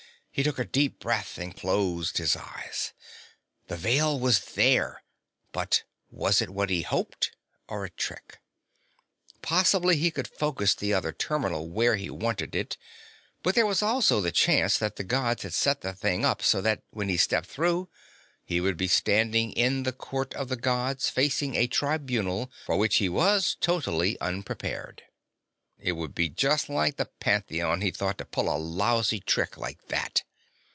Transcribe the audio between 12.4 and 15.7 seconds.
it, but there was also the chance that the Gods had